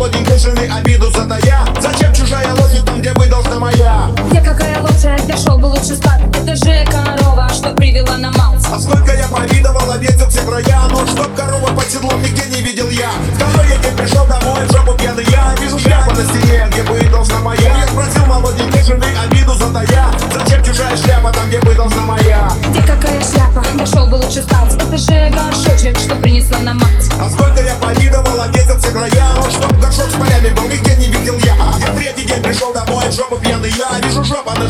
[0.00, 4.08] молоденькой жены обиду затая Зачем чужая лошадь там, где быть должна моя?
[4.30, 6.22] Где какая лошадь, где шел бы лучше спать.
[6.32, 11.06] Это же корова, что привела на малц А сколько я повидывал, объездил все края Но
[11.06, 13.10] чтоб корова под седлом нигде не видел я.
[13.36, 15.54] Второй я день пришел домой, в жопу пьяный я.
[15.60, 17.60] Вижу шляпу на стене, где быть должна моя.
[17.60, 22.50] Я спросил молоденькой жены обиду затая Зачем чужая шляпа там, где быть должна моя?
[22.70, 24.74] Где какая шляпа, где шел бы лучше спать.
[24.76, 27.69] Это же горшочек, что принесла на мать А сколько я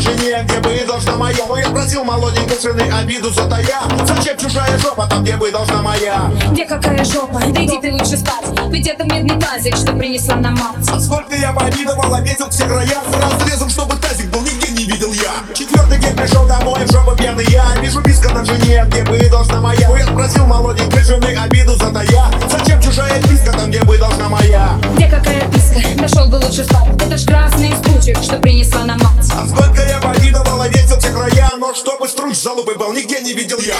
[0.01, 1.45] Вижу жопа на жене, где бы должна моя.
[1.47, 3.65] Но я просил молоденькой жены обиду затая
[4.05, 6.31] Зачем чужая жопа там, где бы должна моя?
[6.51, 8.45] Где какая жопа, да иди ты лучше спать.
[8.69, 10.89] Ведь это медный тазик, что принесла на мать.
[10.91, 12.97] А сколько я повидывал, объездил все края.
[13.13, 15.53] Разрезом, чтобы тазик был, нигде не видел я.
[15.53, 17.65] Четвертый день пришел домой, в жопу пьяный я.
[17.81, 19.89] Вижу писка на жене, где бы должна моя.
[19.97, 22.30] Я спросил молоденькой жены обиду затая
[28.11, 32.35] стучек, что принесла на мать А сколько я повидывал, объездил все края Но чтобы струч
[32.37, 33.75] залупы был, нигде не видел я.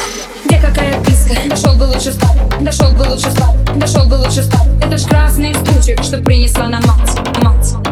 [0.46, 4.06] Где какая писка, да шел бы лучше спать Да шел бы лучше спать, да шел
[4.06, 7.91] бы лучше спать Это ж красный стучек, что принесла на мать Мать